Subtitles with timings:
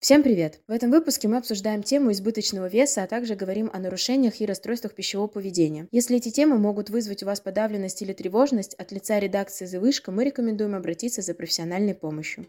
[0.00, 0.60] Всем привет!
[0.66, 4.94] В этом выпуске мы обсуждаем тему избыточного веса, а также говорим о нарушениях и расстройствах
[4.94, 5.88] пищевого поведения.
[5.92, 10.10] Если эти темы могут вызвать у вас подавленность или тревожность, от лица редакции «The Вышка»
[10.10, 12.46] мы рекомендуем обратиться за профессиональной помощью.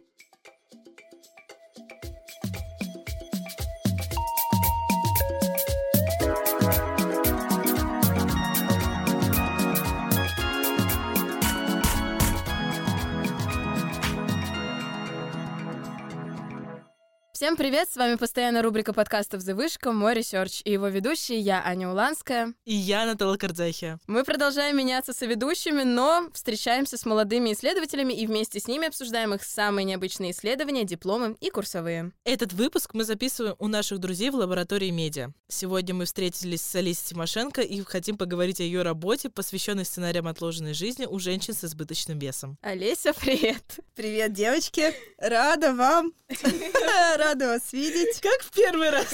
[17.42, 17.90] Всем привет!
[17.90, 22.54] С вами постоянная рубрика подкастов «The Вышка» «Мой research» и его ведущие я, Аня Уланская.
[22.66, 23.98] И я, Наталья Кардзахия.
[24.06, 29.44] Мы продолжаем меняться соведущими, но встречаемся с молодыми исследователями и вместе с ними обсуждаем их
[29.44, 32.12] самые необычные исследования, дипломы и курсовые.
[32.26, 35.32] Этот выпуск мы записываем у наших друзей в лаборатории медиа.
[35.48, 40.76] Сегодня мы встретились с Олесей Тимошенко и хотим поговорить о ее работе, посвященной сценариям отложенной
[40.76, 42.60] жизни у женщин с избыточным весом.
[42.62, 43.80] Олеся, привет!
[43.96, 44.94] Привет, девочки!
[45.18, 46.14] Рада вам!
[47.18, 48.20] Рада вас видеть.
[48.22, 49.08] Как в первый раз.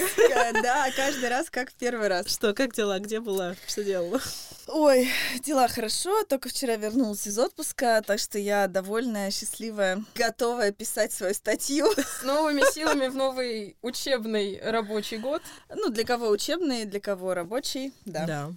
[0.62, 2.26] Да, каждый раз как в первый раз.
[2.26, 2.98] Что, как дела?
[2.98, 3.54] Где была?
[3.66, 4.20] Что делала?
[4.66, 5.08] Ой,
[5.42, 6.24] дела хорошо.
[6.24, 11.86] Только вчера вернулась из отпуска, так что я довольная, счастливая, готовая писать свою статью.
[11.96, 15.42] С новыми силами в новый учебный рабочий год.
[15.74, 18.26] Ну, для кого учебный, для кого рабочий, да.
[18.26, 18.50] Да.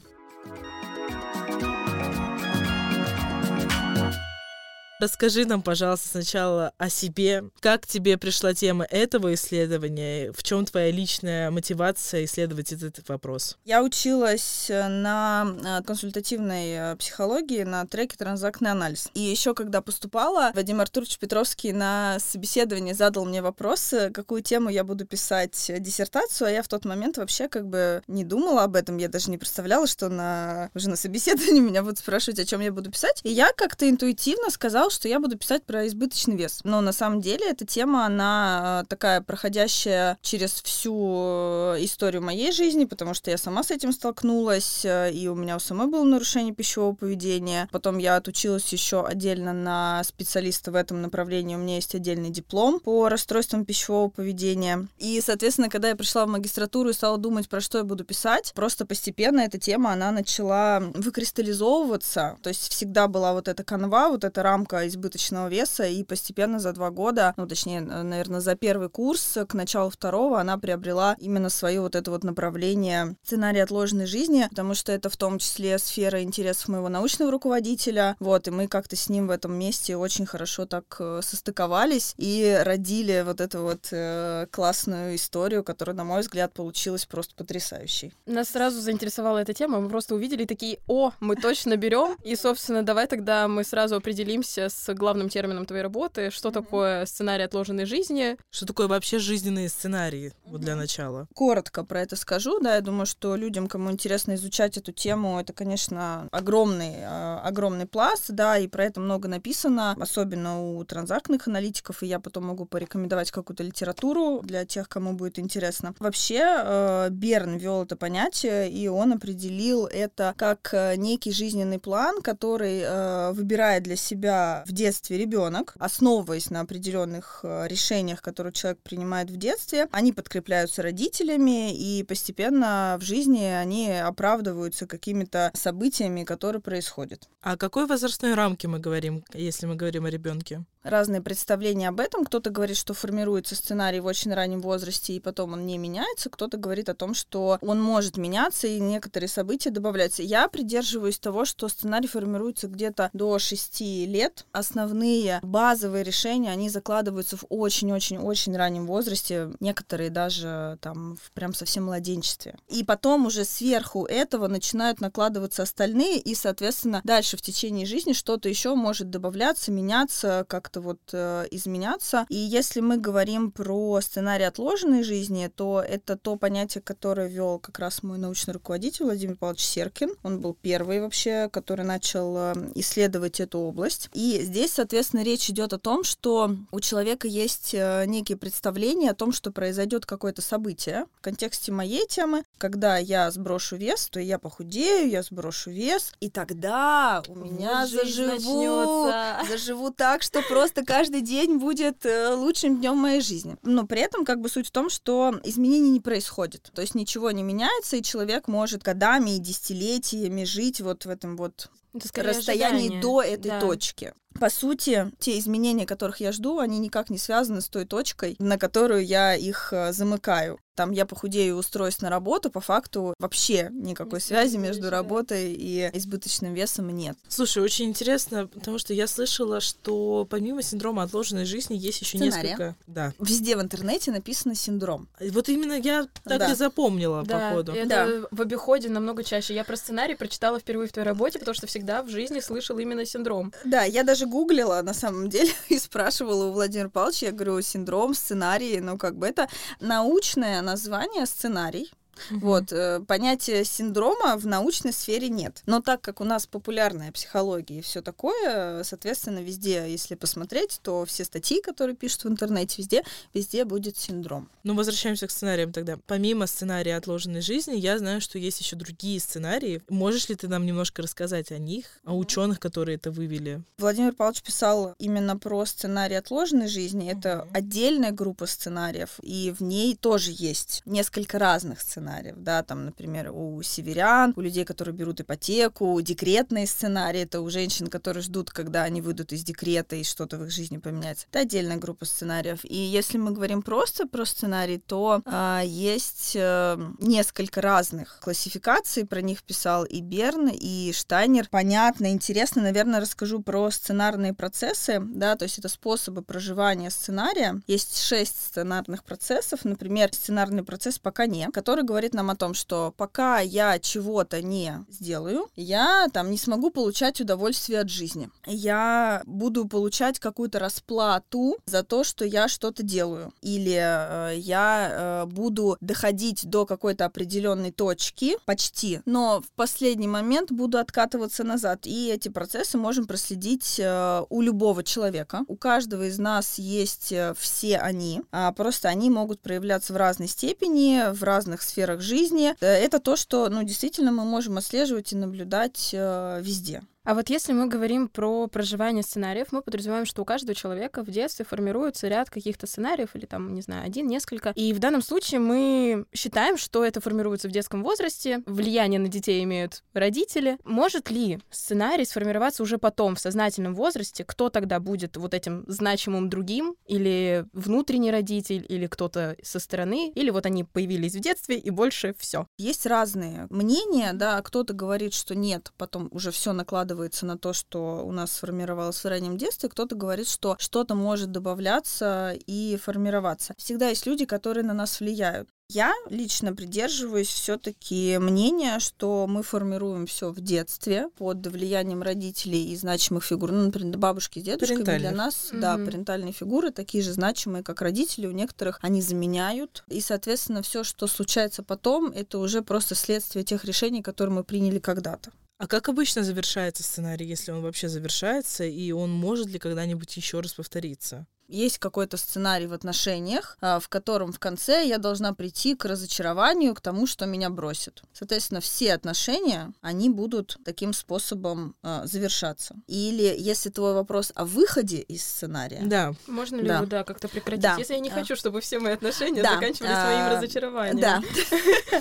[5.01, 7.45] Расскажи нам, пожалуйста, сначала о себе.
[7.59, 10.31] Как тебе пришла тема этого исследования?
[10.31, 13.57] В чем твоя личная мотивация исследовать этот вопрос?
[13.65, 19.09] Я училась э, на э, консультативной э, психологии на треке «Транзактный анализ».
[19.15, 24.83] И еще когда поступала, Вадим Артурович Петровский на собеседовании задал мне вопрос, какую тему я
[24.83, 28.97] буду писать диссертацию, а я в тот момент вообще как бы не думала об этом,
[28.97, 32.71] я даже не представляла, что на, уже на собеседовании меня будут спрашивать, о чем я
[32.71, 33.19] буду писать.
[33.23, 36.61] И я как-то интуитивно сказала, что я буду писать про избыточный вес.
[36.63, 42.51] Но на самом деле эта тема, она э, такая проходящая через всю э, историю моей
[42.51, 46.03] жизни, потому что я сама с этим столкнулась, э, и у меня у самой было
[46.03, 47.67] нарушение пищевого поведения.
[47.71, 51.55] Потом я отучилась еще отдельно на специалиста в этом направлении.
[51.55, 54.87] У меня есть отдельный диплом по расстройствам пищевого поведения.
[54.97, 58.51] И, соответственно, когда я пришла в магистратуру и стала думать, про что я буду писать,
[58.55, 62.37] просто постепенно эта тема, она начала выкристаллизовываться.
[62.41, 66.73] То есть всегда была вот эта канва, вот эта рамка избыточного веса, и постепенно за
[66.73, 71.81] два года, ну, точнее, наверное, за первый курс к началу второго она приобрела именно свое
[71.81, 76.67] вот это вот направление сценарий отложенной жизни, потому что это в том числе сфера интересов
[76.69, 80.95] моего научного руководителя, вот, и мы как-то с ним в этом месте очень хорошо так
[80.99, 87.05] э, состыковались и родили вот эту вот э, классную историю, которая, на мой взгляд, получилась
[87.05, 88.13] просто потрясающей.
[88.25, 92.83] Нас сразу заинтересовала эта тема, мы просто увидели такие, о, мы точно берем, и, собственно,
[92.83, 96.31] давай тогда мы сразу определимся с главным термином твоей работы.
[96.31, 96.53] Что mm-hmm.
[96.53, 98.37] такое сценарий отложенной жизни?
[98.49, 100.51] Что такое вообще жизненные сценарии, mm-hmm.
[100.51, 101.27] вот для начала?
[101.33, 105.53] Коротко про это скажу, да, я думаю, что людям, кому интересно изучать эту тему, это,
[105.53, 112.03] конечно, огромный, э, огромный пласт, да, и про это много написано, особенно у транзактных аналитиков,
[112.03, 115.93] и я потом могу порекомендовать какую-то литературу для тех, кому будет интересно.
[115.99, 122.21] Вообще, э, Берн ввел это понятие, и он определил это как э, некий жизненный план,
[122.21, 128.79] который э, выбирает для себя в детстве ребенок, основываясь на определенных э, решениях, которые человек
[128.81, 136.61] принимает в детстве, они подкрепляются родителями, и постепенно в жизни они оправдываются какими-то событиями, которые
[136.61, 137.27] происходят.
[137.41, 140.63] А о какой возрастной рамке мы говорим, если мы говорим о ребенке?
[140.83, 142.25] Разные представления об этом.
[142.25, 146.29] Кто-то говорит, что формируется сценарий в очень раннем возрасте, и потом он не меняется.
[146.29, 150.23] Кто-то говорит о том, что он может меняться, и некоторые события добавляются.
[150.23, 154.45] Я придерживаюсь того, что сценарий формируется где-то до 6 лет.
[154.51, 161.85] Основные базовые решения, они закладываются в очень-очень-очень раннем возрасте, некоторые даже там в прям совсем
[161.85, 162.57] младенчестве.
[162.69, 168.49] И потом уже сверху этого начинают накладываться остальные, и, соответственно, дальше в течение жизни что-то
[168.49, 172.25] еще может добавляться, меняться, как как-то вот э, изменяться.
[172.29, 177.79] И если мы говорим про сценарий отложенной жизни, то это то понятие, которое вел как
[177.79, 180.11] раз мой научный руководитель Владимир Павлович Серкин.
[180.23, 184.09] Он был первый вообще, который начал э, исследовать эту область.
[184.13, 189.15] И здесь, соответственно, речь идет о том, что у человека есть э, некие представления о
[189.15, 191.05] том, что произойдет какое-то событие.
[191.19, 196.29] В контексте моей темы, когда я сброшу вес, то я похудею, я сброшу вес, и
[196.29, 199.11] тогда у меня вот заживу,
[199.49, 203.57] заживу так, что просто просто каждый день будет э, лучшим днем моей жизни.
[203.63, 206.69] Но при этом как бы суть в том, что изменений не происходит.
[206.75, 211.35] То есть ничего не меняется, и человек может годами и десятилетиями жить вот в этом
[211.35, 211.69] вот
[212.15, 213.01] расстоянии ожидание.
[213.01, 213.59] до этой Да.
[213.59, 214.13] точки.
[214.39, 218.57] По сути, те изменения, которых я жду, они никак не связаны с той точкой, на
[218.57, 220.59] которую я их э, замыкаю.
[220.73, 225.53] Там я похудею и устроюсь на работу, по факту вообще никакой Не связи между работой
[225.53, 227.17] и избыточным весом нет.
[227.27, 232.41] Слушай, очень интересно, потому что я слышала, что помимо синдрома отложенной жизни есть еще Сценария.
[232.51, 232.75] несколько.
[232.87, 233.13] Да.
[233.19, 235.09] Везде в интернете написано синдром.
[235.19, 236.51] Вот именно я так Да.
[236.51, 237.73] и запомнила, Да, походу.
[237.73, 238.27] это Да.
[238.31, 239.53] в обиходе намного чаще.
[239.53, 243.05] Я про сценарий прочитала впервые в твоей работе, потому что всегда в жизни слышала именно
[243.05, 243.53] синдром.
[243.65, 248.13] Да, я даже гуглила на самом деле и спрашивала у Владимира Павловича, я говорю, синдром,
[248.13, 249.47] сценарий, ну как бы это
[249.79, 251.91] научное название сценарий.
[252.29, 255.61] Вот, э, понятия синдрома в научной сфере нет.
[255.65, 261.05] Но так как у нас популярная психология и все такое, соответственно, везде, если посмотреть, то
[261.05, 264.49] все статьи, которые пишут в интернете, везде, везде будет синдром.
[264.63, 265.97] Ну, возвращаемся к сценариям тогда.
[266.07, 269.81] Помимо сценария отложенной жизни, я знаю, что есть еще другие сценарии.
[269.89, 273.61] Можешь ли ты нам немножко рассказать о них, о ученых, которые это вывели?
[273.77, 277.11] Владимир Павлович писал именно про сценарий отложенной жизни.
[277.11, 277.49] Это Мгм.
[277.55, 282.00] отдельная группа сценариев, и в ней тоже есть несколько разных сценариев.
[282.01, 287.87] Да, там, например, у северян, у людей, которые берут ипотеку, декретные сценарии, это у женщин,
[287.87, 291.27] которые ждут, когда они выйдут из декрета и что-то в их жизни поменяется.
[291.29, 292.59] Это отдельная группа сценариев.
[292.63, 299.21] И если мы говорим просто про сценарий, то а, есть э, несколько разных классификаций, про
[299.21, 301.47] них писал и Берн, и Штайнер.
[301.49, 307.61] Понятно, интересно, наверное, расскажу про сценарные процессы, да, то есть это способы проживания сценария.
[307.67, 312.93] Есть шесть сценарных процессов, например, сценарный процесс «пока не», который говорит нам о том, что
[312.95, 318.29] пока я чего-то не сделаю, я там не смогу получать удовольствие от жизни.
[318.45, 323.33] Я буду получать какую-то расплату за то, что я что-то делаю.
[323.41, 330.49] Или э, я э, буду доходить до какой-то определенной точки, почти, но в последний момент
[330.49, 331.85] буду откатываться назад.
[331.85, 335.41] И эти процессы можем проследить э, у любого человека.
[335.49, 340.29] У каждого из нас есть э, все они, а просто они могут проявляться в разной
[340.29, 342.55] степени, в разных сферах жизни.
[342.61, 346.81] Э, Это то, что, ну, действительно мы можем отслеживать и наблюдать э, везде.
[347.03, 351.09] А вот если мы говорим про проживание сценариев, мы подразумеваем, что у каждого человека в
[351.09, 354.51] детстве формируется ряд каких-то сценариев, или там, не знаю, один, несколько.
[354.55, 359.43] И в данном случае мы считаем, что это формируется в детском возрасте, влияние на детей
[359.43, 360.59] имеют родители.
[360.63, 364.23] Может ли сценарий сформироваться уже потом, в сознательном возрасте?
[364.23, 366.75] Кто тогда будет вот этим значимым другим?
[366.85, 370.11] Или внутренний родитель, или кто-то со стороны?
[370.13, 372.45] Или вот они появились в детстве, и больше все.
[372.59, 376.90] Есть разные мнения, да, кто-то говорит, что нет, потом уже все накладывается
[377.25, 382.35] на то, что у нас сформировалось в раннем детстве, кто-то говорит, что что-то может добавляться
[382.47, 383.53] и формироваться.
[383.57, 385.49] Всегда есть люди, которые на нас влияют.
[385.73, 392.75] Я лично придерживаюсь все-таки мнения, что мы формируем все в детстве под влиянием родителей и
[392.75, 393.53] значимых фигур.
[393.53, 395.85] Ну, например, бабушки с дедушками для нас, да, Мгм.
[395.85, 398.27] парентальные фигуры такие же значимые, как родители.
[398.27, 399.85] У некоторых они заменяют.
[399.87, 404.79] И, соответственно, все, что случается потом, это уже просто следствие тех решений, которые мы приняли
[404.79, 405.31] когда-то.
[405.61, 410.39] А как обычно завершается сценарий, если он вообще завершается, и он может ли когда-нибудь еще
[410.39, 411.27] раз повториться?
[411.51, 416.73] Есть какой-то сценарий в отношениях, а, в котором в конце я должна прийти к разочарованию,
[416.73, 418.03] к тому, что меня бросят.
[418.13, 422.75] Соответственно, все отношения, они будут таким способом а, завершаться.
[422.87, 426.13] Или если твой вопрос о выходе из сценария, Да.
[426.25, 426.77] Можно ли Да.
[426.77, 427.63] его, да, как-то прекратить?
[427.63, 427.75] Да.
[427.77, 428.13] Если я не А.
[428.13, 429.55] хочу, чтобы все мои отношения Да.
[429.55, 430.99] заканчивались А, своим разочарованием.
[431.01, 431.21] Да.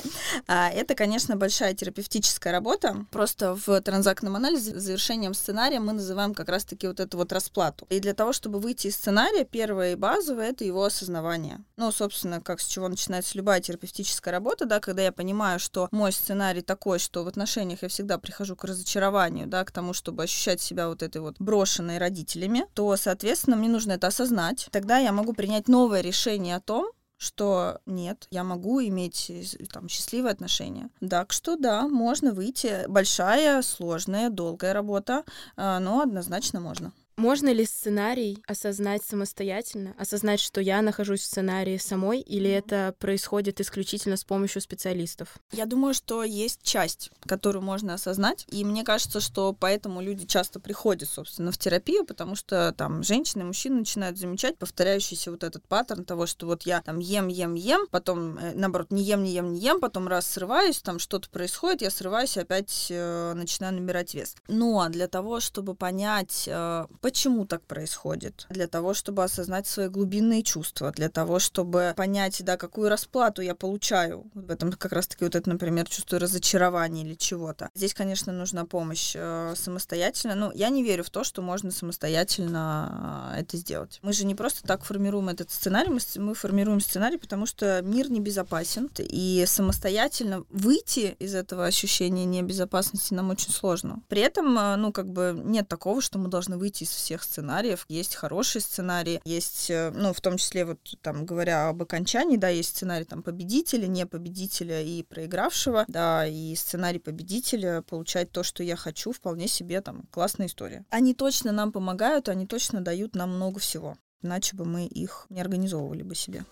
[0.47, 3.05] А, Это, конечно, большая терапевтическая работа.
[3.11, 7.87] Просто в транзактном анализе завершением сценария мы называем как раз-таки вот эту вот расплату.
[7.91, 11.65] И для того, чтобы выйти из сценария, первое и базовое— это его осознавание.
[11.77, 16.13] Ну, собственно, как с чего начинается любая терапевтическая работа, да, когда я понимаю, что мой
[16.13, 20.61] сценарий такой, что в отношениях я всегда прихожу к разочарованию, да, к тому, чтобы ощущать
[20.61, 24.69] себя вот этой вот брошенной родителями, то, соответственно, мне нужно это осознать.
[24.71, 29.91] Тогда я могу принять новое решение о том, что нет, я могу иметь э, там
[29.91, 30.89] счастливые отношения.
[31.07, 32.87] Так что да, можно выйти.
[32.89, 36.93] Большая, сложная, долгая работа, а, но однозначно можно.
[37.21, 39.95] Можно ли сценарий осознать самостоятельно?
[39.99, 45.37] Осознать, что я нахожусь в сценарии самой, или это происходит исключительно с помощью специалистов?
[45.53, 50.61] Я думаю, что есть часть, которую можно осознать, и мне кажется, что поэтому люди часто
[50.61, 55.63] приходят, собственно, в терапию, потому что там женщины и мужчины начинают замечать повторяющийся вот этот
[55.69, 59.33] паттерн того, что вот я там ем, ем, ем, потом, э, наоборот, не ем, не
[59.33, 63.75] ем, не ем, потом раз срываюсь, там что-то происходит, я срываюсь и опять э, начинаю
[63.75, 64.37] набирать вес.
[64.49, 70.45] Но для того, чтобы понять, э, почему так происходит, для того, чтобы осознать свои глубинные
[70.45, 74.31] чувства, для того, чтобы понять, да, какую расплату я получаю.
[74.33, 77.69] В этом как раз-таки вот это, например, чувство разочарования или чего-то.
[77.75, 80.37] Здесь, конечно, нужна помощь э, самостоятельно.
[80.37, 83.99] Ну, я не верю в то, что можно самостоятельно э, это сделать.
[84.03, 88.09] Мы же не просто так формируем этот сценарий, мы, мы формируем сценарий, потому что мир
[88.09, 94.01] небезопасен, и самостоятельно выйти из этого ощущения небезопасности нам очень сложно.
[94.07, 97.85] При этом, э, ну, как бы нет такого, что мы должны выйти из всех сценариев.
[97.89, 102.49] Есть хорошие сценарии, есть, э, ну, в том числе, вот там, говоря об окончании, да,
[102.49, 108.63] есть сценарий там победителя, не победителя и проигравшего, да, и сценарий победителя получать то, что
[108.63, 110.85] я хочу, вполне себе там классная история.
[110.91, 113.97] Они точно нам помогают, они точно дают нам много всего.
[114.23, 116.45] Иначе бы мы их не организовывали бы себе.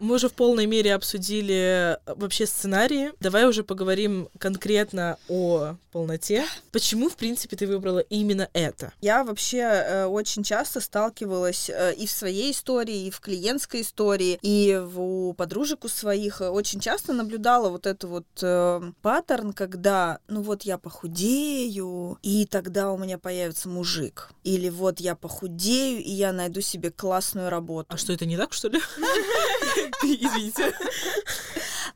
[0.00, 3.12] Мы уже в полной мере обсудили э, вообще сценарии.
[3.20, 6.44] Давай уже поговорим конкретно о полноте.
[6.70, 8.92] Почему, в принципе, ты выбрала именно это?
[9.00, 14.38] Я вообще э, очень часто сталкивалась э, и в своей истории, и в клиентской истории,
[14.42, 19.52] и в, у подружек у своих э, очень часто наблюдала вот это вот э, паттерн,
[19.52, 24.30] когда, ну вот я похудею, и тогда у меня появится мужик.
[24.44, 27.88] Или вот я похудею, и я найду себе классную работу.
[27.92, 28.80] А что, это не так, что ли?
[30.02, 30.72] Извините.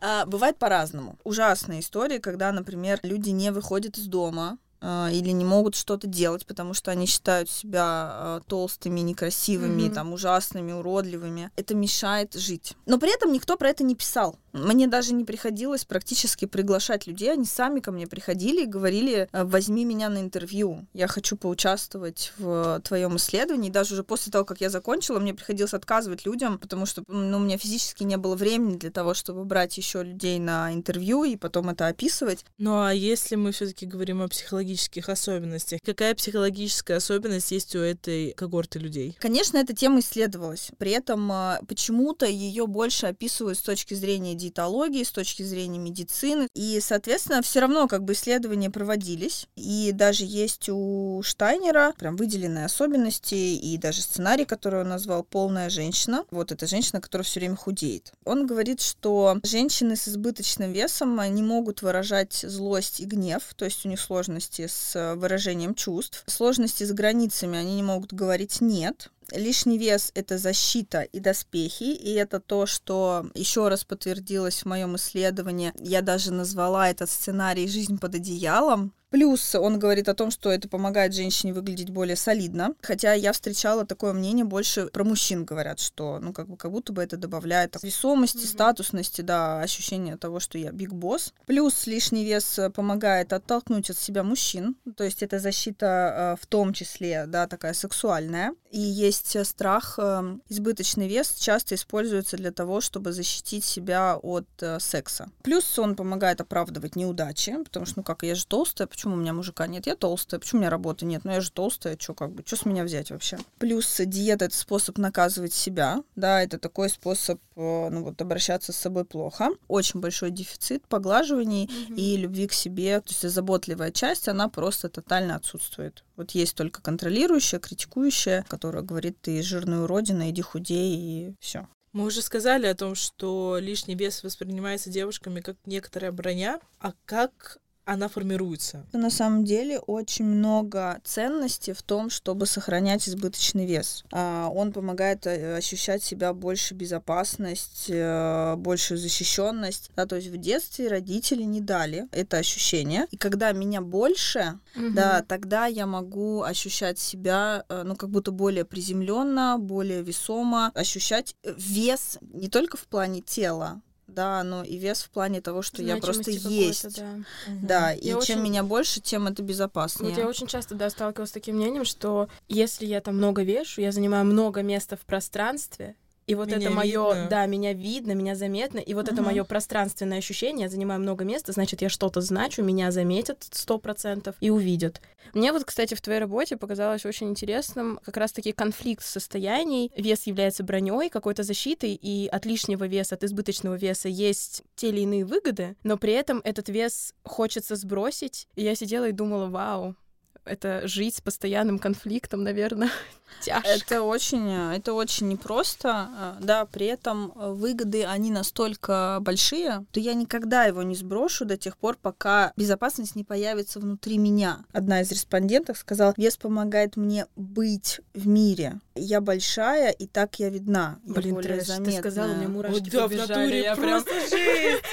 [0.00, 1.18] А, бывает по-разному.
[1.24, 6.74] Ужасные истории, когда, например, люди не выходят из дома, или не могут что-то делать, потому
[6.74, 9.94] что они считают себя а, толстыми, некрасивыми, mm-hmm.
[9.94, 11.50] там ужасными, уродливыми.
[11.56, 12.76] Это мешает жить.
[12.86, 14.38] Но при этом никто про это не писал.
[14.52, 19.84] Мне даже не приходилось практически приглашать людей, они сами ко мне приходили и говорили: возьми
[19.84, 23.68] меня на интервью, я хочу поучаствовать в твоем исследовании.
[23.68, 27.38] И даже уже после того, как я закончила, мне приходилось отказывать людям, потому что ну,
[27.38, 31.36] у меня физически не было времени для того, чтобы брать еще людей на интервью и
[31.36, 32.44] потом это описывать.
[32.58, 35.80] Ну а если мы все-таки говорим о психологии психологических особенностях.
[35.84, 39.16] Какая психологическая особенность есть у этой когорты людей?
[39.20, 40.70] Конечно, эта тема исследовалась.
[40.78, 46.48] При этом а, почему-то ее больше описывают с точки зрения диетологии, с точки зрения медицины.
[46.54, 49.46] И, соответственно, все равно как бы исследования проводились.
[49.56, 55.70] И даже есть у Штайнера прям выделенные особенности и даже сценарий, который он назвал «Полная
[55.70, 56.24] женщина».
[56.30, 58.12] Вот эта женщина, которая все время худеет.
[58.24, 63.84] Он говорит, что женщины с избыточным весом не могут выражать злость и гнев, то есть
[63.84, 68.60] у них сложности сложности с э, выражением чувств, сложности с границами, они не могут говорить
[68.60, 74.66] «нет», Лишний вес— это защита и доспехи, и это то, что еще раз подтвердилось в
[74.66, 75.72] моем исследовании.
[75.78, 80.70] Я даже назвала этот сценарий «Жизнь под одеялом», Плюс он говорит о том, что это
[80.70, 82.74] помогает женщине выглядеть более солидно.
[82.80, 86.94] Хотя я встречала такое мнение больше про мужчин, говорят, что ну как бы как будто
[86.94, 88.46] бы это добавляет так, весомости, mm-hmm.
[88.46, 91.34] статусности, да, ощущение того, что я биг босс.
[91.44, 94.76] Плюс лишний вес помогает оттолкнуть от себя мужчин.
[94.96, 98.54] То есть это защита э, в том числе, да, такая сексуальная.
[98.70, 104.78] И есть страх, э, избыточный вес часто используется для того, чтобы защитить себя от э,
[104.80, 105.28] секса.
[105.42, 109.32] Плюс он помогает оправдывать неудачи, потому что, ну как, я же толстая, почему у меня
[109.32, 109.86] мужика нет?
[109.86, 111.24] Я толстая, почему у меня работы нет?
[111.24, 113.38] Ну я же толстая, что как бы, что с меня взять вообще?
[113.58, 118.76] Плюс диета— это способ наказывать себя, да, это такой способ, э, ну вот, обращаться с
[118.76, 119.50] собой плохо.
[119.68, 121.94] Очень большой дефицит поглаживаний mm-hmm.
[121.96, 126.04] и любви к себе, то есть заботливая часть, она просто тотально отсутствует.
[126.16, 131.68] Вот есть только контролирующая, критикующая, которая говорит, ты жирная уродина, иди худей, и все.
[131.92, 137.58] Мы уже сказали о том, что лишний вес воспринимается девушками как некоторая броня, а как
[137.84, 138.86] она формируется.
[138.92, 144.04] На самом деле очень много ценностей в том, чтобы сохранять избыточный вес.
[144.12, 149.90] А, он помогает э, ощущать себя больше безопасность, э, большую защищенность.
[149.96, 153.06] Да, то есть в детстве родители не дали это ощущение.
[153.10, 154.90] И когда меня больше, угу.
[154.94, 161.34] да, тогда я могу ощущать себя, э, ну, как будто более приземленно, более весомо, ощущать
[161.42, 163.80] вес не только в плане тела,
[164.12, 166.96] да, но и вес в плане того, что я просто есть.
[166.96, 167.58] Да, угу.
[167.62, 168.50] да и я чем очень...
[168.50, 170.10] меня больше, тем это безопаснее.
[170.10, 173.80] Вот я очень часто, да, сталкивалась с таким мнением, что если я там много вешу,
[173.80, 178.34] я занимаю много места в пространстве, и вот меня это мое, да, меня видно, меня
[178.34, 179.12] заметно, и вот uh-huh.
[179.12, 183.78] это мое пространственное ощущение, я занимаю много места, значит, я что-то значу, меня заметят сто
[183.78, 185.00] процентов и увидят.
[185.34, 189.90] Мне вот, кстати, в твоей работе показалось очень интересным как раз-таки конфликт состояний.
[189.96, 195.00] Вес является броней, какой-то защитой, и от лишнего веса, от избыточного веса есть те или
[195.00, 198.46] иные выгоды, но при этом этот вес хочется сбросить.
[198.56, 199.96] И я сидела и думала, вау,
[200.44, 202.90] это жить с постоянным конфликтом, наверное,
[203.40, 203.68] тяжко.
[203.68, 210.14] Это очень, это очень непросто, а, да, при этом выгоды, они настолько большие, то я
[210.14, 214.64] никогда его не сброшу до тех пор, пока безопасность не появится внутри меня.
[214.72, 218.80] Одна из респондентов сказала, вес помогает мне быть в мире.
[218.94, 220.98] Я большая, и так я видна.
[221.04, 224.82] Я Блин, более трэш, ты сказала, меня мурашки да, в натуре я прям- просто жесть.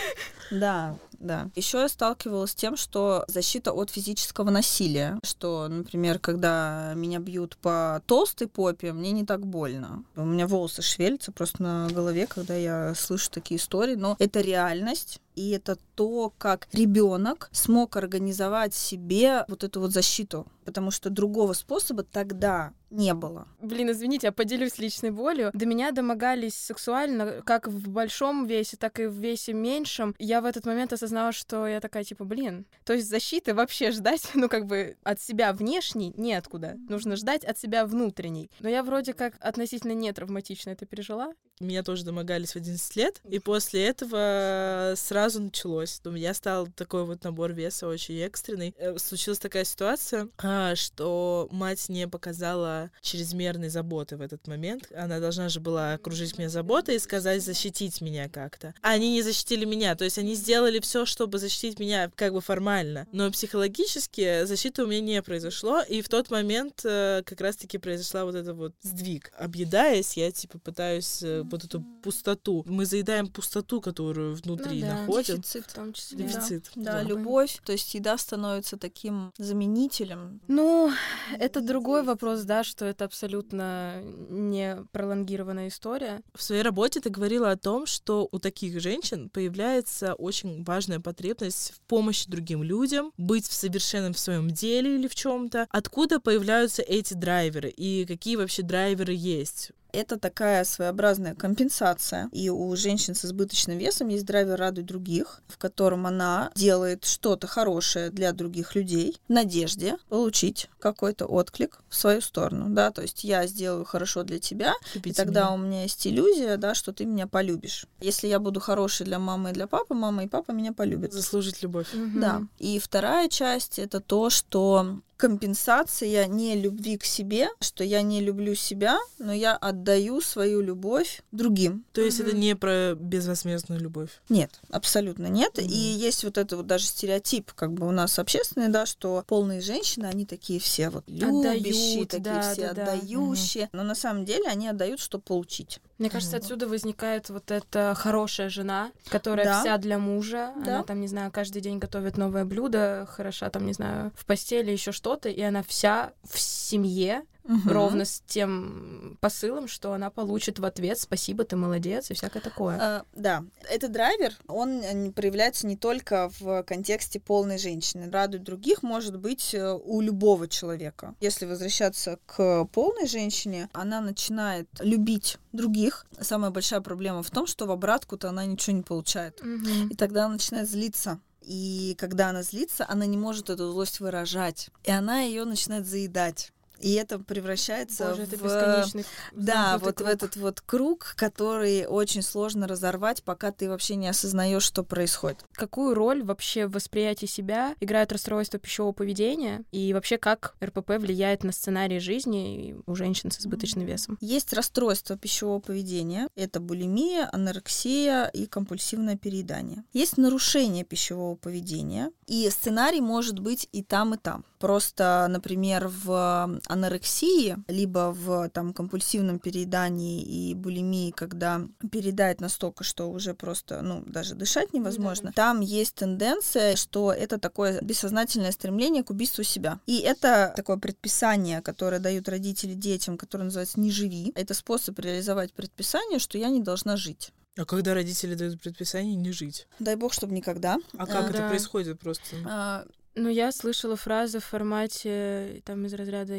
[0.52, 1.50] Да, да.
[1.56, 7.58] Еще я сталкивалась с тем, что защита от физического насилия, что, например, когда меня бьют
[7.58, 10.04] по толстой попе, мне не так больно.
[10.16, 15.22] У меня волосы шевелятся просто на голове, когда я слышу такие истории, но это реальность.
[15.40, 21.54] И это то, как ребенок смог организовать себе вот эту вот защиту, потому что другого
[21.54, 23.48] способа тогда не было.
[23.62, 25.52] Блин, извините, я поделюсь личной болью.
[25.54, 30.14] До меня домогались сексуально как в большом весе, так и в весе меньшем.
[30.20, 34.30] Я в этот момент осознала, что я такая, типа, блин, то есть защиты вообще ждать,
[34.34, 36.76] ну, как бы от себя внешней неоткуда.
[36.90, 38.52] Нужно ждать от себя внутренней.
[38.60, 41.34] Но я вроде как относительно не травматично это пережила.
[41.60, 46.00] Меня тоже домогались в 11 лет, и после этого сразу началось.
[46.06, 48.74] У меня стал такой вот набор веса очень экстренный.
[48.78, 54.90] Э, Случилась такая ситуация, а, что мать не показала чрезмерной заботы в этот момент.
[54.96, 58.74] Она должна же была окружить меня заботой и сказать защитить меня как-то.
[58.82, 63.06] Они не защитили меня, то есть они сделали все, чтобы защитить меня как бы формально.
[63.12, 68.24] Но психологически защиты у меня не произошло, и в тот момент э, как раз-таки произошла
[68.24, 69.34] вот эта вот сдвиг.
[69.38, 72.64] Объедаясь, я типа пытаюсь э, вот эту пустоту.
[72.66, 75.36] Мы заедаем пустоту, которую внутри Ну да, находим.
[75.38, 75.66] Дефицит.
[75.66, 76.18] В том числе.
[76.24, 76.72] Дефицит.
[76.76, 77.04] Да, Да.
[77.04, 80.42] любовь, то есть еда становится таким заменителем.
[80.48, 80.92] Ну,
[81.38, 86.22] это другой вопрос, да, что это абсолютно не пролонгированная история.
[86.36, 91.74] В своей работе ты говорила о том, что у таких женщин появляется очень важная потребность
[91.74, 95.68] в помощи другим людям, быть в совершенном в своем деле или в чем-то.
[95.70, 99.72] Откуда появляются эти драйверы и какие вообще драйверы есть?
[99.92, 102.30] Это такая своеобразная компенсация.
[102.32, 107.48] И у женщин с избыточным весом есть драйвер радуй других, в котором она делает что-то
[107.48, 112.68] хорошее для других людей в надежде получить какой-то отклик в свою сторону.
[112.70, 112.92] Да?
[112.92, 115.52] То есть я сделаю хорошо для тебя, и Любите тогда меня.
[115.54, 117.86] у меня есть иллюзия, да, что ты меня полюбишь.
[118.00, 121.14] Если я буду хорошей для мамы и для папы, мама и папа меня полюбят.
[121.14, 121.88] заслужить любовь.
[122.16, 122.44] Да.
[122.60, 128.56] И вторая часть это то, что компенсация не любви к себе, что я не люблю
[128.56, 131.84] себя, но я отдаю свою любовь другим.
[131.92, 132.40] То есть это Мгм.
[132.40, 134.22] не про безвозмездную любовь.
[134.30, 135.58] Нет, абсолютно нет.
[135.58, 135.68] Мгм.
[135.68, 139.60] И есть вот это вот даже стереотип, как бы у нас общественный, да, что полные
[139.60, 142.94] женщины, они такие все вот любящие, Отдают, такие да, все да, да.
[142.94, 143.70] отдающие.
[143.74, 145.82] Но на самом деле они отдают, чтобы получить.
[146.00, 149.60] Мне кажется, отсюда возникает вот эта хорошая жена, которая Да.
[149.62, 150.54] вся для мужа.
[150.66, 150.76] Да.
[150.76, 154.72] Она там, не знаю, каждый день готовит новое блюдо, хороша там, не знаю, в постели
[154.72, 157.72] еще что-то, и она вся в семье, Мгм.
[157.72, 162.78] ровно с тем посылом, что она получит в ответ «спасибо, ты молодец» и всякое такое.
[162.80, 164.84] А, да, этот драйвер, он
[165.14, 168.10] проявляется не только в контексте полной женщины.
[168.12, 171.16] Радует других может быть э, у любого человека.
[171.22, 176.06] Если возвращаться к полной женщине, она начинает любить других.
[176.22, 179.44] Самая большая проблема в том, что в обратку-то она ничего не получает.
[179.44, 179.88] Мгм.
[179.88, 181.20] И тогда она начинает злиться.
[181.42, 184.70] И когда она злится, она не может эту злость выражать.
[184.84, 186.52] И она ее начинает заедать.
[186.80, 188.44] И это превращается Боже, это в...
[188.44, 190.10] бесконечный Да, вот круг.
[190.10, 195.46] в этот вот круг, который очень сложно разорвать, пока ты вообще не осознаешь, что происходит.
[195.54, 201.44] Какую роль вообще в восприятии себя играет расстройство пищевого поведения и вообще как РПП влияет
[201.44, 204.18] на сценарий жизни у женщин с избыточным весом?
[204.22, 206.30] Есть расстройство пищевого поведения.
[206.36, 209.84] Это булимия, анорексия и компульсивное переедание.
[209.94, 212.12] Есть нарушение пищевого поведения.
[212.28, 214.46] И сценарий может быть и там, и там.
[214.60, 223.10] Просто, например, в анорексии, либо в там, компульсивном переедании и булимии, когда передает настолько, что
[223.12, 229.10] уже просто, ну, даже дышать невозможно, там есть тенденция, что это такое бессознательное стремление к
[229.10, 229.80] убийству себя.
[229.86, 234.32] И это такое предписание, которое дают родители детям, которое называется «не живи».
[234.36, 237.32] Это способ реализовать предписание, что я не должна жить.
[237.58, 239.68] А когда родители дают предписание не жить?
[239.80, 240.78] Дай бог, чтобы никогда.
[240.98, 241.50] А как А, это да.
[241.50, 242.38] происходит просто?
[242.46, 246.36] А, Ну, я слышала фразы в формате там из разряда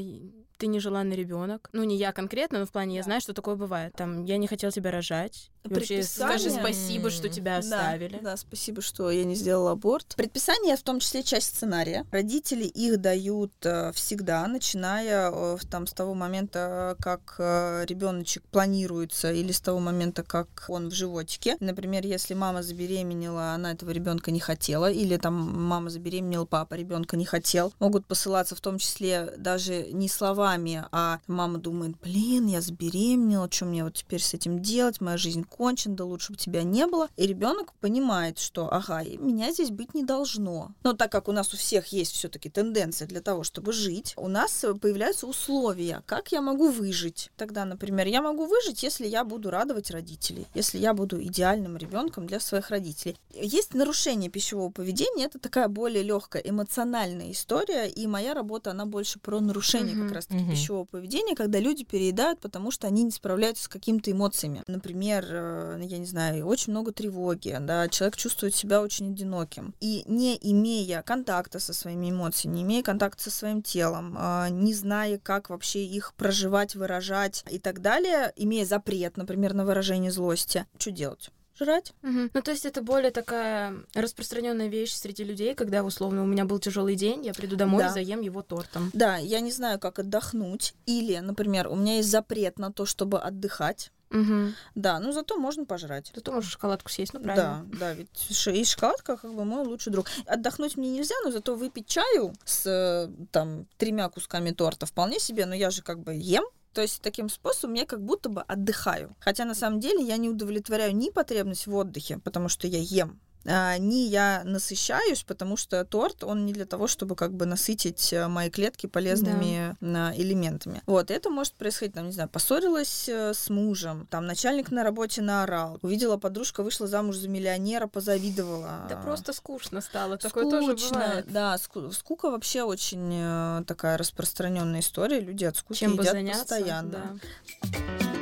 [0.60, 1.70] ты нежеланный ребенок.
[1.72, 3.94] Ну, не я конкретно, но в плане я знаю, что такое бывает.
[3.96, 5.50] Там, я не хотел тебя рожать.
[5.64, 8.18] И Вообще, скажи спасибо, что тебя Да, оставили.
[8.22, 10.14] Да, спасибо, что я не сделала аборт.
[10.16, 12.06] Предписание в том числе часть сценария.
[12.12, 19.52] Родители их дают э, всегда, начиная э, там с того момента, как ребеночек планируется, или
[19.52, 21.56] с того момента, как он в животике.
[21.60, 27.16] Например, если мама забеременела, она этого ребенка не хотела, или там мама забеременела, папа ребенка
[27.16, 30.08] не хотел, могут посылаться в том числе даже не
[30.50, 35.16] словами, а мама думает, блин, я забеременела, что мне вот теперь с этим делать, моя
[35.16, 37.08] жизнь кончена, да лучше бы тебя не было.
[37.16, 40.72] И ребенок понимает, что, ага, меня здесь быть не должно.
[40.82, 44.28] Но так как у нас у всех есть все-таки тенденция для того, чтобы жить, у
[44.28, 47.30] нас появляются условия, как я могу выжить.
[47.36, 52.26] Тогда, например, я могу выжить, если я буду радовать родителей, если я буду идеальным ребенком
[52.26, 53.16] для своих родителей.
[53.34, 59.18] Есть нарушение пищевого поведения, это такая более легкая эмоциональная история, и моя работа, она больше
[59.18, 60.06] про нарушение Мгм.
[60.06, 60.50] как раз-таки Мгм.
[60.50, 64.62] пищевого поведения, когда люди переедают, потому что они не справляются с какими-то эмоциями.
[64.66, 69.74] Например, э, я не знаю, очень много тревоги, да, человек чувствует себя очень одиноким.
[69.80, 74.74] И не имея контакта со своими эмоциями, не имея контакта со своим телом, а, не
[74.74, 80.66] зная, как вообще их проживать, выражать и так далее, имея запрет, например, на выражение злости,
[80.78, 81.30] что делать?
[81.60, 81.92] Жрать?
[82.00, 82.30] Мгм.
[82.32, 86.58] Ну, то есть это более такая распространенная вещь среди людей, когда, условно, у меня был
[86.58, 87.90] тяжелый день, я приду домой Да.
[87.90, 88.90] и заем его тортом.
[88.94, 90.74] Да, я не знаю, как отдохнуть.
[90.86, 93.92] Или, например, у меня есть запрет на то, чтобы отдыхать.
[94.10, 94.52] Угу.
[94.74, 96.10] Да, ну зато можно пожрать.
[96.14, 97.64] Зато можешь шоколадку съесть, ну правильно.
[97.72, 98.08] Да, да, ведь
[98.48, 100.06] и шоколадка как бы мой лучший друг.
[100.26, 105.46] Отдохнуть мне нельзя, но зато выпить чаю с э, там тремя кусками торта вполне себе,
[105.46, 106.44] но я же как бы ем.
[106.72, 109.16] То есть таким способом я как будто бы отдыхаю.
[109.18, 113.20] Хотя на самом деле я не удовлетворяю ни потребность в отдыхе, потому что я ем,
[113.46, 118.12] а, ни я насыщаюсь, потому что торт, он не для того, чтобы как бы насытить
[118.12, 120.82] э, мои клетки полезными а, элементами.
[120.86, 125.22] Вот, это может происходить, там, не знаю, поссорилась э, с мужем, там, начальник на работе
[125.22, 128.86] наорал, увидела подружка, вышла замуж за миллионера, позавидовала.
[128.88, 131.26] Да просто скучно стало, такое тоже Скучно, бывает.
[131.32, 137.18] да, ску- скука вообще очень э, такая распространенная история, люди от скуки Чем едят постоянно.
[137.62, 138.19] да.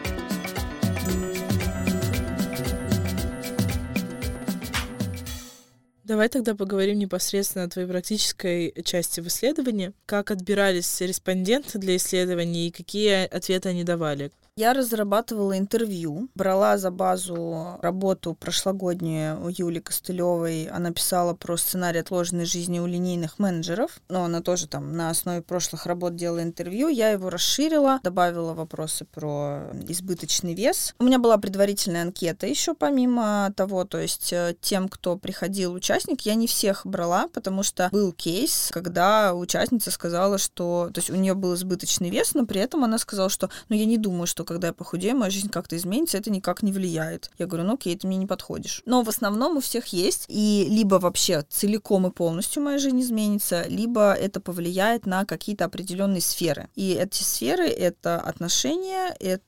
[6.09, 9.93] Давай тогда поговорим непосредственно о твоей практической части в исследовании.
[10.07, 14.33] Как отбирались респонденты для исследований и какие ответы они давали?
[14.59, 20.65] Я разрабатывала интервью, брала за базу работу прошлогоднюю у Юли Костылевой.
[20.65, 25.43] Она писала про сценарий отложенной жизни у линейных менеджеров, но она тоже там на основе
[25.43, 26.89] прошлых работ делала интервью.
[26.89, 30.93] Я его расширила, добавила вопросы про избыточный вес.
[30.99, 36.23] У меня была предварительная анкета еще помимо того, то есть э, тем, кто приходил участник,
[36.23, 41.15] я не всех брала, потому что был кейс, когда участница сказала, что, то есть у
[41.15, 44.48] нее был избыточный вес, но при этом она сказала, что, ну я не думаю, что
[44.49, 47.31] когда я похудею, моя жизнь как-то изменится, это никак не влияет.
[47.39, 48.83] Я говорю, ну окей, ты мне не подходишь.
[48.87, 53.67] Но в основном у всех есть, и либо вообще целиком и полностью моя жизнь изменится,
[53.69, 56.69] либо это повлияет на какие-то определенные сферы.
[56.75, 59.45] И эти сферы— это отношения, это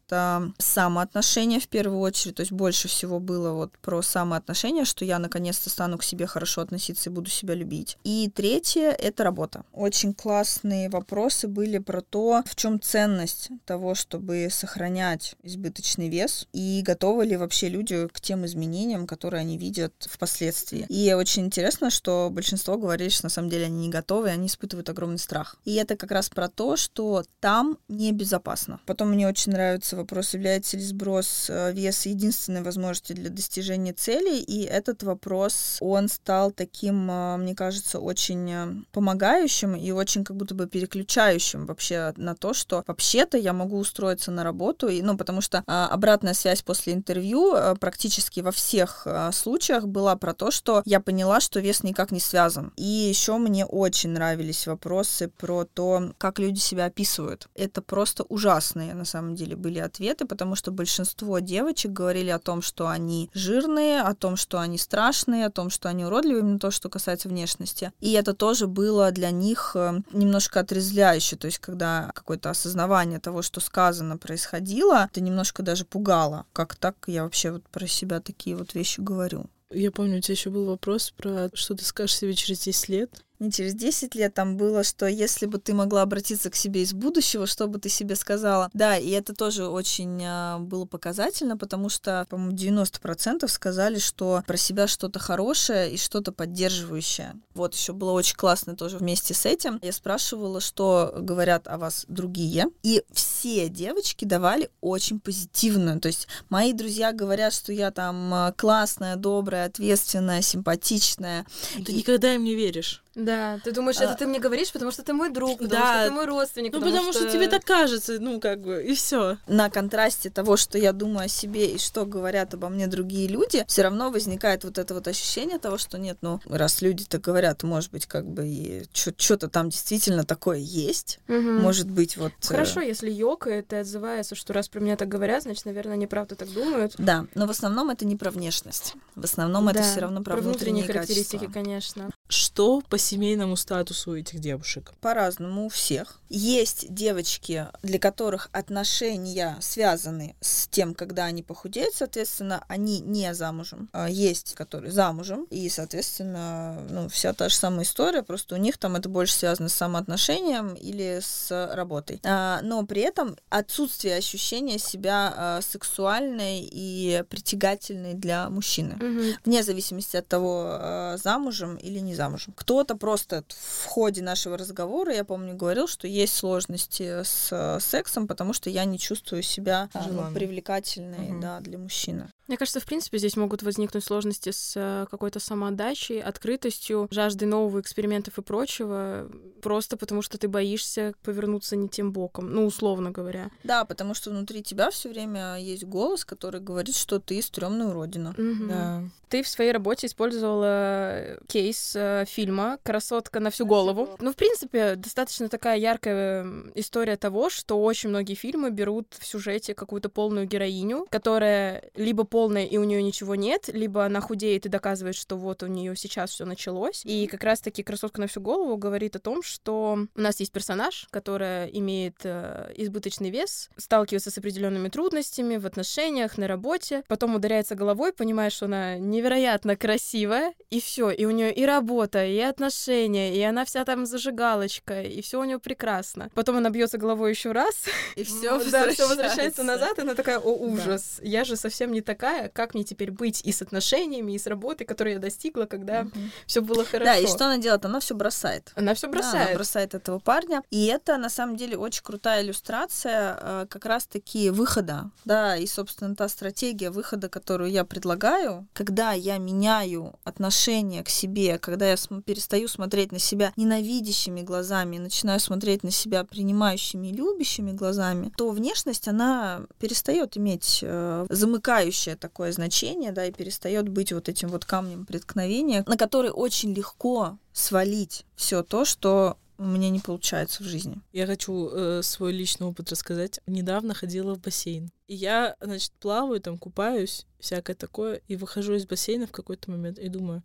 [0.59, 5.71] самоотношения в первую очередь, то есть больше всего было вот про самоотношения, что я наконец-то
[5.71, 7.97] стану к себе хорошо относиться и буду себя любить.
[8.05, 9.65] И третье— это работа.
[9.73, 16.83] Очень классные вопросы были про то, в чем ценность того, чтобы сохранять избыточный вес, и
[16.85, 20.87] готовы ли вообще люди к тем изменениям, которые они видят впоследствии.
[20.89, 24.89] И очень интересно, что большинство говорили, что на самом деле они не готовы, они испытывают
[24.89, 25.57] огромный страх.
[25.65, 28.81] И это как раз про то, что там небезопасно.
[28.87, 34.41] Потом мне очень нравится вопрос, является ли сброс э, веса единственной возможностью для достижения целей,
[34.41, 40.37] и этот вопрос, он стал таким, э, мне кажется, очень э, помогающим и очень как
[40.37, 45.17] будто бы переключающим вообще на то, что вообще-то я могу устроиться на работу, и, ну,
[45.17, 50.83] потому что а, обратная связь после интервью практически во всех случаях была про то, что
[50.85, 52.73] я поняла, что вес никак не связан.
[52.77, 57.49] И еще мне очень нравились вопросы про то, как люди себя описывают.
[57.55, 62.63] Это просто ужасные, на самом деле, были ответы, потому что большинство девочек говорили о том,
[62.63, 66.71] что они жирные, о том, что они страшные, о том, что они уродливые, именно то,
[66.71, 67.93] что касается внешности.
[68.01, 73.43] И это тоже было для них э, немножко отрезвляюще, то есть когда какое-то осознавание того,
[73.43, 76.47] что сказано, происходило, это немножко даже пугало.
[76.53, 79.47] Как так я вообще вот про себя такие вот вещи говорю.
[79.71, 83.25] Я помню, у тебя еще был вопрос про что ты скажешь себе через 10 лет.
[83.41, 86.93] Не через 10 лет, там было, что если бы ты могла обратиться к себе из
[86.93, 88.71] будущего, что бы ты себе сказала?
[88.75, 94.57] Да, и это тоже очень а, было показательно, потому что, по-моему, 90% сказали, что про
[94.57, 97.35] себя что-то хорошее и что-то поддерживающее.
[97.55, 99.79] Вот еще было очень классно тоже вместе с этим.
[99.83, 106.01] Я спрашивала, что говорят о вас другие, и все девочки давали очень позитивную.
[106.01, 111.47] То есть мои друзья говорят, что я там а, классная, добрая, ответственная, симпатичная.
[111.85, 111.97] Ты и...
[111.97, 113.03] никогда им не веришь.
[113.17, 116.01] Да, ты думаешь, это а, ты мне говоришь, потому что ты мой друг, потому да.
[116.01, 116.73] что ты мой родственник.
[116.73, 117.23] Ну, потому, потому что...
[117.23, 119.37] что тебе так кажется, ну, как бы, и все.
[119.49, 123.65] На контрасте того, что я думаю о себе и что говорят обо мне другие люди,
[123.67, 127.65] все равно возникает вот это вот ощущение того, что нет, ну, раз люди так говорят,
[127.65, 131.19] может быть, как бы и что-то там действительно такое есть.
[131.27, 131.37] Угу.
[131.37, 132.33] Может быть, вот...
[132.43, 136.07] Э, Хорошо, если ёкает и отзывается, что раз про меня так говорят, значит, наверное, они
[136.07, 136.95] правда так думают.
[136.99, 138.95] Да, но в основном это не про внешность.
[139.15, 141.53] В основном да, это все равно про, про внутренние, внутренние характеристики, качества.
[141.53, 142.11] конечно.
[142.29, 144.93] Что по семейному статусу этих девушек?
[145.01, 146.21] По-разному у всех.
[146.29, 153.89] Есть девочки, для которых отношения связаны с тем, когда они похудеют, соответственно, они не замужем.
[153.93, 158.79] А есть, которые замужем, и, соответственно, ну, вся та же самая история, просто у них
[158.79, 162.21] там это больше связано с самоотношением или с работой.
[162.25, 168.95] А, но при этом отсутствие ощущения себя а, сексуальной и притягательной для мужчины.
[168.95, 169.39] Угу.
[169.45, 172.55] Вне зависимости от того, а, замужем или не замужем.
[172.57, 178.27] Кто-то просто в ходе нашего разговора, я помню, говорил, что есть сложности с э, сексом,
[178.27, 181.41] потому что я не чувствую себя а, ну, привлекательной угу.
[181.41, 182.31] да, для мужчины.
[182.51, 187.81] Мне кажется, в принципе, здесь могут возникнуть сложности с э, какой-то самоотдачей, открытостью, жаждой нового
[187.81, 189.31] экспериментов и прочего,
[189.63, 193.51] просто потому что ты боишься повернуться не тем боком, ну, условно говоря.
[193.63, 198.31] Да, потому что внутри тебя все время есть голос, который говорит, что ты стрёмная уродина.
[198.31, 198.67] Угу.
[198.69, 199.05] Да.
[199.29, 204.17] Ты в своей работе использовала кейс э, фильма «Красотка на всю голову».
[204.19, 209.77] Ну, в принципе, достаточно такая яркая история того, что очень многие фильмы берут в сюжете
[209.77, 214.65] какую-то полную героиню, которая либо пол полная, и у нее ничего нет, либо она худеет
[214.65, 217.03] и доказывает, что вот у нее сейчас все началось.
[217.05, 221.07] И как раз-таки красотка на всю голову говорит о том, что у нас есть персонаж,
[221.11, 227.75] которая имеет э, избыточный вес, сталкивается с определенными трудностями в отношениях, на работе, потом ударяется
[227.75, 233.37] головой, понимает, что она невероятно красивая, и все, и у нее и работа, и отношения,
[233.37, 236.31] и она вся там зажигалочка, и все у нее прекрасно.
[236.35, 237.75] Потом она бьется головой еще раз,
[238.17, 239.63] и все возвращается.
[239.63, 243.11] назад, и она такая, о ужас, я же совсем не такая такая, как мне теперь
[243.11, 246.11] быть и с отношениями, и с работой, которую я достигла, когда угу.
[246.47, 247.05] все было хорошо.
[247.05, 247.85] Да, и что она делает?
[247.85, 248.73] Она все бросает.
[248.75, 249.35] Она все бросает.
[249.35, 250.63] Да, она бросает этого парня.
[250.71, 255.11] И это на самом деле очень крутая иллюстрация э, как раз-таки выхода.
[255.25, 261.59] Да, и, собственно, та стратегия выхода, которую я предлагаю, когда я меняю отношение к себе,
[261.59, 267.73] когда я перестаю смотреть на себя ненавидящими глазами, начинаю смотреть на себя принимающими и любящими
[267.73, 274.29] глазами, то внешность, она перестает иметь э, замыкающее такое значение, да, и перестает быть вот
[274.29, 280.01] этим вот камнем преткновения, на который очень легко свалить все то, что у меня не
[280.01, 281.03] получается в жизни.
[281.13, 283.41] Я хочу э, свой личный опыт рассказать.
[283.47, 284.91] Недавно ходила в бассейн.
[285.07, 289.99] И я, значит, плаваю, там купаюсь, всякое такое, и выхожу из бассейна в какой-то момент
[289.99, 290.43] и думаю,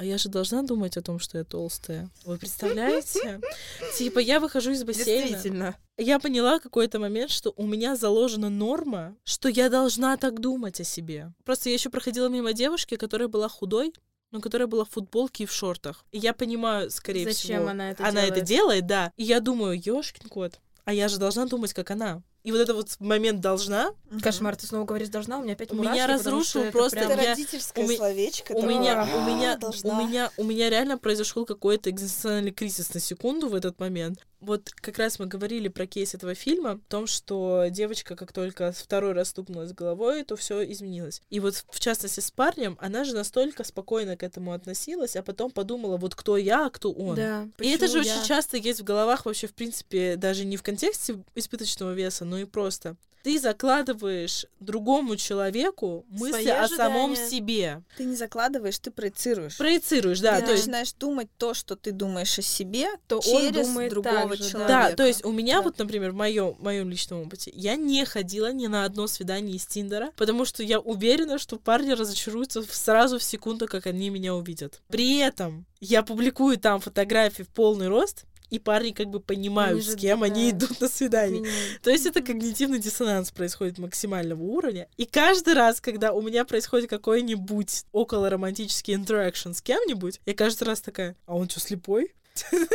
[0.00, 2.08] а я же должна думать о том, что я толстая.
[2.24, 3.38] Вы представляете?
[3.98, 5.28] Типа, я выхожу из бассейна.
[5.28, 5.76] Действительно.
[5.98, 10.84] Я поняла какой-то момент, что у меня заложена норма, что я должна так думать о
[10.84, 11.34] себе.
[11.44, 13.92] Просто я еще проходила мимо девушки, которая была худой,
[14.30, 16.06] но которая была в футболке и в шортах.
[16.12, 18.32] И я понимаю, скорее Зачем всего, она это она делает?
[18.32, 19.12] это делает, да.
[19.18, 22.22] И я думаю, ёшкин кот, а я же должна думать, как она.
[22.42, 23.92] И вот этот вот момент должна.
[24.22, 27.00] Кошмар, ты снова говоришь должна, у меня опять мурашки, Меня разрушил просто.
[27.00, 27.26] Это, прям...
[27.26, 28.52] родительское у словечко.
[28.52, 33.48] У меня, у меня, у меня, у меня реально произошел какой-то экзистенциальный кризис на секунду
[33.48, 34.26] в этот момент.
[34.40, 38.72] Вот как раз мы говорили про кейс этого фильма, о том, что девочка, как только
[38.72, 41.22] второй раз стукнулась головой, то все изменилось.
[41.30, 45.50] И вот в частности с парнем, она же настолько спокойно к этому относилась, а потом
[45.50, 47.16] подумала, вот кто я, а кто он.
[47.16, 48.14] Да, и это же я?
[48.14, 52.38] очень часто есть в головах вообще, в принципе, даже не в контексте избыточного веса, но
[52.38, 57.82] и просто ты закладываешь другому человеку мысли о самом себе.
[57.96, 59.56] Ты не закладываешь, ты проецируешь.
[59.56, 60.40] Проецируешь, да.
[60.40, 60.98] Ты то начинаешь есть...
[60.98, 64.68] думать то, что ты думаешь о себе, то через он думает другого же, человека.
[64.68, 65.62] Да, то есть у меня да.
[65.62, 69.66] вот, например, в моем, моем личном опыте, я не ходила ни на одно свидание из
[69.66, 74.80] Тиндера, потому что я уверена, что парни разочаруются сразу в секунду, как они меня увидят.
[74.88, 79.90] При этом я публикую там фотографии в полный рост, и парни как бы понимают, Они
[79.90, 81.40] с кем они да, идут на свидание.
[81.40, 81.58] Минимум.
[81.82, 84.88] То есть это когнитивный диссонанс происходит максимального уровня.
[84.96, 90.64] И каждый раз, когда у меня происходит какой-нибудь около романтический интеракшн с кем-нибудь, я каждый
[90.64, 92.12] раз такая, а он что, слепой?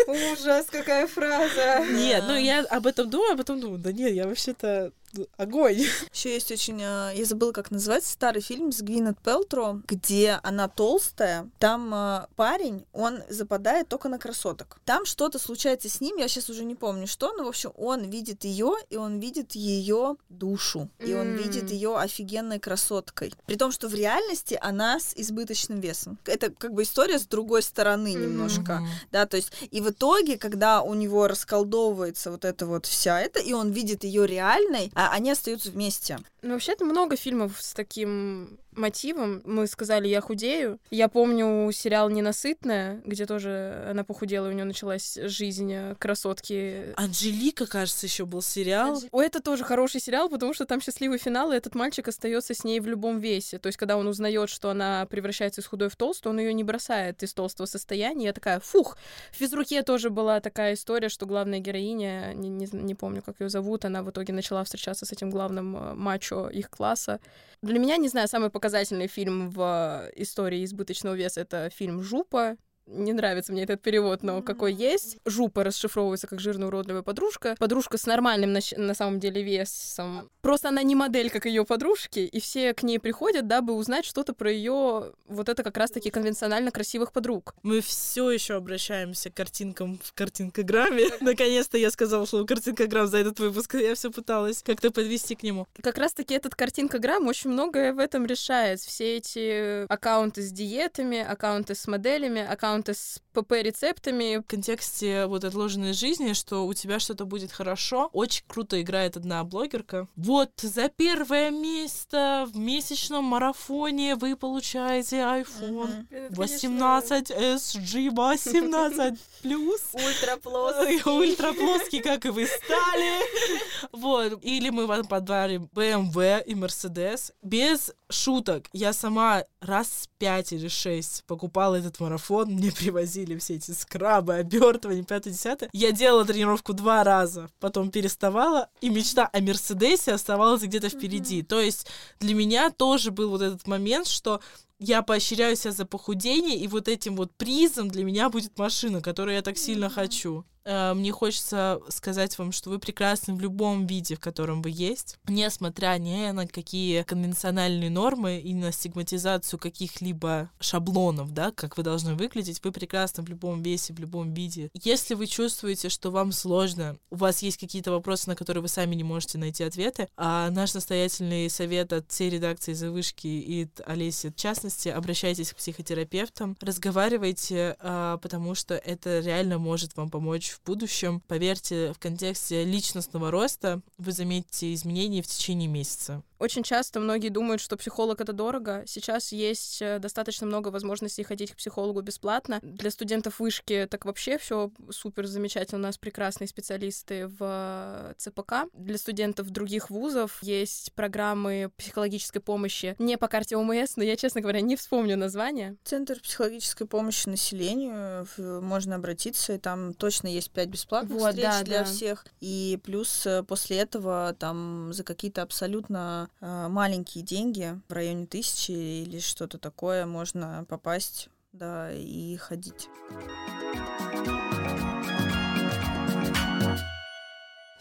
[0.07, 1.85] Ужас, какая фраза.
[1.91, 4.91] Нет, ну я об этом думаю, а потом думаю, да нет, я вообще-то
[5.37, 5.83] огонь.
[6.13, 10.67] Еще есть очень, э, я забыла, как называется, старый фильм с Гвинет Пелтро, где она
[10.67, 11.49] толстая.
[11.59, 14.77] Там э, парень, он западает только на красоток.
[14.85, 18.03] Там что-то случается с ним, я сейчас уже не помню что, но в общем он
[18.09, 23.33] видит ее и он видит ее душу и он видит ее офигенной красоткой.
[23.45, 26.17] При том, что в реальности она с избыточным весом.
[26.25, 28.21] Это как бы история с другой стороны Мгм.
[28.21, 28.81] немножко.
[29.11, 33.39] Да, то есть и в итоге, когда у него расколдовывается вот эта вот вся это,
[33.39, 36.19] и он видит ее реальной, а они остаются вместе.
[36.41, 39.41] Ну, вообще-то много фильмов с таким мотивом.
[39.45, 40.79] Мы сказали «Я худею».
[40.91, 46.93] Я помню сериал «Ненасытная», где тоже она похудела, у нее началась жизнь э, красотки.
[46.95, 49.01] Анжелика, кажется, еще был сериал.
[49.11, 52.63] О, это тоже хороший сериал, потому что там счастливый финал, и этот мальчик остается с
[52.63, 53.59] ней в любом весе.
[53.59, 56.63] То есть, когда он узнает, что она превращается из худой в толстую, он ее не
[56.63, 58.25] бросает из толстого состояния.
[58.25, 58.97] Я такая, фух.
[59.31, 63.49] В физруке тоже была такая история, что главная героиня, не, не, не помню, как ее
[63.49, 67.19] зовут, она в итоге начала встречаться с этим главным э, мачо их класса.
[67.61, 68.64] Для меня, не знаю, самый показательный
[69.07, 72.57] фильм в э, истории избыточного веса это фильм Жупа.
[72.87, 75.17] Не нравится мне этот перевод, но какой есть.
[75.25, 77.55] Жупа расшифровывается как жирная уродливая подружка.
[77.57, 80.29] Подружка с нормальным на, на самом деле весом.
[80.41, 84.33] Просто она не модель, как ее подружки, и все к ней приходят, дабы узнать что-то
[84.33, 87.55] про ее вот это как раз-таки конвенционально красивых подруг.
[87.63, 91.05] Мы все еще обращаемся к картинкам в картинкограмме.
[91.21, 93.73] Наконец-то я сказала, что картинкограмм за этот выпуск.
[93.75, 95.67] Я все пыталась как-то подвести к нему.
[95.81, 98.79] Как раз-таки этот картинка-грамм очень многое в этом решает.
[98.79, 104.37] Все эти аккаунты с диетами, аккаунты с моделями, аккаунты с ПП-рецептами.
[104.37, 109.43] В контексте вот отложенной жизни, что у тебя что-то будет хорошо, очень круто играет одна
[109.43, 110.07] блогерка.
[110.15, 119.81] Вот за первое место в месячном марафоне вы получаете iPhone 18 SG 18 плюс.
[119.93, 121.01] Ультраплоский.
[121.05, 123.89] Ультраплоский, как и вы стали.
[123.91, 124.39] Вот.
[124.43, 127.33] Или мы вам подарим BMW и Mercedes.
[127.41, 128.67] Без шуток.
[128.73, 132.51] Я сама раз пять или шесть покупала этот марафон.
[132.51, 135.69] Мне привозили все эти скрабы, обертывания, пятое, десятое.
[135.73, 141.41] Я делала тренировку два раза, потом переставала, и мечта о Мерседесе оставалась где-то впереди.
[141.41, 141.87] То есть
[142.19, 144.41] для меня тоже был вот этот момент, что
[144.77, 149.35] я поощряю себя за похудение, и вот этим вот призом для меня будет машина, которую
[149.35, 150.45] я так сильно хочу.
[150.65, 155.17] Э, Мне хочется сказать вам, что вы прекрасны в любом виде, в котором вы есть,
[155.27, 162.15] несмотря ни на какие конвенциональные нормы и на стигматизацию каких-либо шаблонов, да, как вы должны
[162.15, 164.69] выглядеть, вы прекрасны в любом весе, в любом виде.
[164.73, 168.95] Если вы чувствуете, что вам сложно, у вас есть какие-то вопросы, на которые вы сами
[168.95, 174.35] не можете найти ответы, а наш настоятельный совет от всей редакции «Завышки» и Олеси в
[174.35, 181.21] частности, обращайтесь к психотерапевтам, разговаривайте, а, потому что это реально может вам помочь в будущем.
[181.27, 186.23] Поверьте, в контексте личностного роста вы заметите изменения в течение месяца.
[186.39, 188.83] Очень часто многие думают, что психолог это дорого.
[188.85, 192.59] Сейчас есть э, достаточно много возможностей ходить к психологу бесплатно.
[192.61, 195.79] Для студентов вышки так вообще все супер замечательно.
[195.79, 198.67] У нас прекрасные специалисты в э, ЦПК.
[198.73, 204.41] Для студентов других вузов есть программы психологической помощи не по карте ОМС, но я, честно
[204.41, 205.77] говоря, не вспомню название.
[205.83, 211.63] Центр психологической помощи населению, можно обратиться, и там точно есть пять бесплатных Вот, встреч да,
[211.63, 211.85] для да.
[211.85, 212.25] всех.
[212.41, 218.71] И плюс э, после этого там за какие-то абсолютно э, маленькие деньги, в районе тысячи
[218.71, 222.89] или что-то такое, можно попасть, да, и ходить.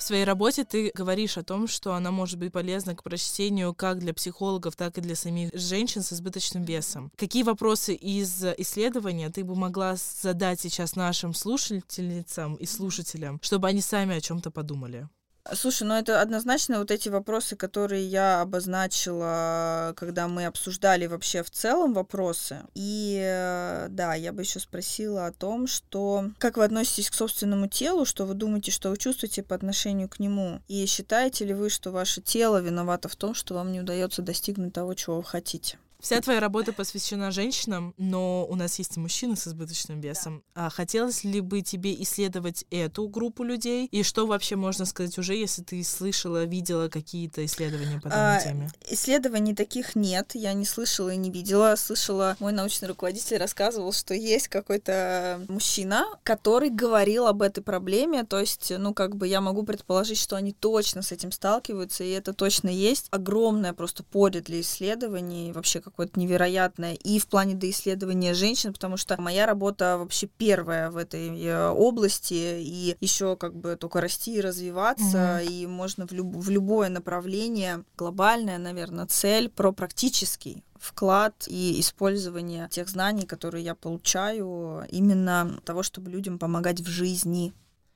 [0.04, 4.00] В своей работе ты говоришь о том, что она может быть полезна к прочтению как
[4.00, 7.10] для психологов, так и для самих женщин с избыточным весом.
[7.16, 13.80] Какие вопросы из исследования ты бы могла задать сейчас нашим слушательницам и слушателям, чтобы они
[13.80, 15.08] сами о чем-то подумали?
[15.52, 21.50] Слушай, ну это однозначно вот эти вопросы, которые я обозначила, когда мы обсуждали вообще в
[21.50, 22.62] целом вопросы.
[22.74, 27.68] И э, да, я бы еще спросила о том, что как вы относитесь к собственному
[27.68, 31.68] телу, что вы думаете, что вы чувствуете по отношению к нему, и считаете ли вы,
[31.68, 35.78] что ваше тело виновато в том, что вам не удается достигнуть того, чего вы хотите?
[36.04, 40.44] Вся твоя работа посвящена женщинам, но у нас есть и мужчины с избыточным весом.
[40.54, 43.86] А хотелось ли бы тебе исследовать эту группу людей?
[43.90, 48.40] И что вообще можно сказать уже, если ты слышала, видела какие-то исследования по данной А,
[48.40, 48.70] теме?
[48.90, 51.74] Исследований таких нет, я не слышала и не видела.
[51.74, 58.38] Слышала, мой научный руководитель рассказывал, что есть какой-то мужчина, который говорил об этой проблеме, то
[58.40, 62.34] есть, ну, как бы я могу предположить, что они точно с этим сталкиваются, и это
[62.34, 63.06] точно есть.
[63.10, 68.96] Огромное просто поле для исследований, вообще какое-то невероятное, и в плане до исследования женщин, потому
[68.96, 74.36] что моя работа вообще первая в этой э, области, и еще как бы только расти
[74.36, 77.84] и развиваться, и можно в, люб- в любое направление.
[77.96, 85.82] Глобальная, наверное, цель про практический вклад и использование тех знаний, которые я получаю, именно того,
[85.82, 87.52] чтобы людям помогать в жизни.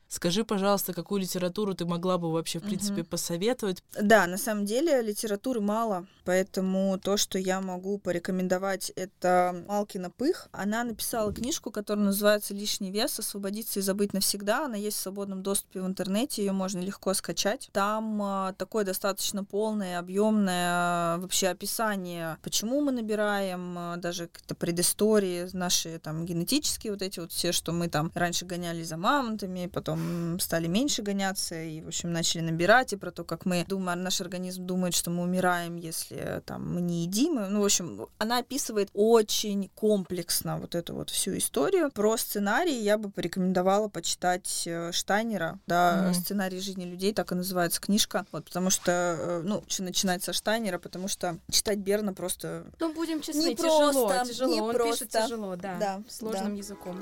[0.09, 3.83] Скажи, пожалуйста, какую литературу ты могла бы вообще, в принципе, посоветовать?
[4.01, 10.49] Да, на самом деле литературы мало, поэтому то, что я могу порекомендовать, это Малкина Пых.
[10.51, 13.18] Она написала книжку, которая называется «Лишний вес.
[13.18, 14.64] Освободиться и забыть навсегда».
[14.64, 17.68] Она есть в свободном доступе в интернете, ее можно легко скачать.
[17.72, 24.55] Там а, такое достаточно полное, объемное а, вообще описание, почему мы набираем, а, даже какие-то
[24.55, 29.66] предыстории наши там генетические вот эти вот все, что мы там раньше гоняли за мамонтами,
[29.66, 29.97] потом
[30.40, 34.20] стали меньше гоняться и, в общем, начали набирать, и про то, как мы думаем, наш
[34.20, 37.34] организм думает, что мы умираем, если там мы не едим.
[37.51, 41.90] Ну, в общем, она описывает очень комплексно вот эту вот всю историю.
[41.90, 46.14] Про сценарий я бы порекомендовала почитать э, Штайнера, да, Мгм.
[46.14, 50.78] «Сценарий жизни людей», так и называется книжка, вот, потому что, э, ну, начинать со Штайнера,
[50.78, 54.55] потому что читать Берна просто Ну, будем честны, Не тяжело, просто, тяжело.
[54.55, 55.22] не Он пишет просто.
[55.22, 56.59] тяжело, да, Да, сложным да.
[56.59, 57.01] языком.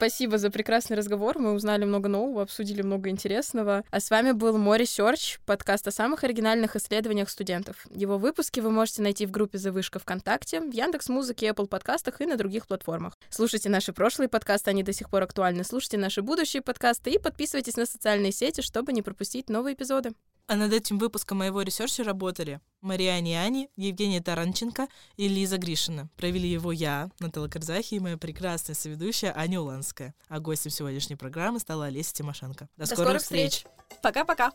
[0.00, 1.38] Спасибо за прекрасный разговор.
[1.38, 3.84] Мы узнали много нового, обсудили много интересного.
[3.90, 7.84] А с вами был Мори Сёрч, подкаст о самых оригинальных исследованиях студентов.
[7.90, 12.24] Его выпуски вы можете найти в группе «Завышка ВКонтакте», в Яндекс Музыке, Apple подкастах и
[12.24, 13.18] на других платформах.
[13.28, 15.64] Слушайте наши прошлые подкасты, они до сих пор актуальны.
[15.64, 20.12] Слушайте наши будущие подкасты и подписывайтесь на социальные сети, чтобы не пропустить новые эпизоды.
[20.46, 26.08] А над этим выпуском моего research а работали Мария Ниани, Евгения Таранченко и Лиза Гришина.
[26.16, 30.14] Провели его я, Наталья Карзахи и моя прекрасная соведущая Аня Уланская.
[30.28, 32.68] А гостем сегодняшней программы стала Олеся Тимошенко.
[32.76, 33.64] До, До скорых скорых встреч!
[34.02, 34.52] пока-пока.